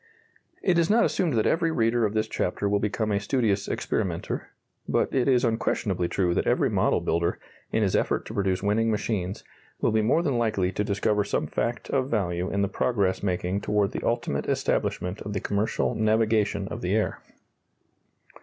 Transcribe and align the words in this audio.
It 0.63 0.79
is 0.79 0.89
not 0.89 1.05
assumed 1.05 1.33
that 1.33 1.45
every 1.45 1.69
reader 1.69 2.07
of 2.07 2.15
this 2.15 2.27
chapter 2.27 2.67
will 2.67 2.79
become 2.79 3.11
a 3.11 3.19
studious 3.19 3.67
experimenter, 3.67 4.49
but 4.89 5.13
it 5.13 5.27
is 5.27 5.45
unquestionably 5.45 6.07
true 6.07 6.33
that 6.33 6.47
every 6.47 6.71
model 6.71 7.01
builder, 7.01 7.37
in 7.71 7.83
his 7.83 7.95
effort 7.95 8.25
to 8.25 8.33
produce 8.33 8.63
winning 8.63 8.89
machines, 8.89 9.43
will 9.79 9.91
be 9.91 10.01
more 10.01 10.23
than 10.23 10.39
likely 10.39 10.71
to 10.71 10.83
discover 10.83 11.23
some 11.23 11.45
fact 11.45 11.87
of 11.91 12.09
value 12.09 12.49
in 12.49 12.63
the 12.63 12.67
progress 12.67 13.21
making 13.21 13.61
toward 13.61 13.91
the 13.91 14.01
ultimate 14.03 14.49
establishment 14.49 15.21
of 15.21 15.33
the 15.33 15.39
commercial 15.39 15.93
navigation 15.93 16.67
of 16.69 16.81
the 16.81 16.95
air. 16.95 17.19